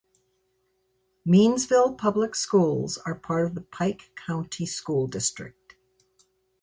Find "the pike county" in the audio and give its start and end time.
3.53-4.65